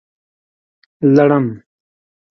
🦂 0.99 1.03
لړم 1.15 1.45